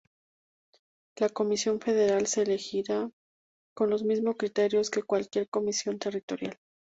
[1.19, 3.11] La Comisión Federal se elegirá
[3.75, 6.57] con los mismos criterios que cualquier comisión territorial.